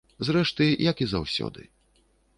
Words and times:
Зрэшты, 0.27 0.65
як 0.91 1.05
і 1.05 1.09
заўсёды. 1.13 1.61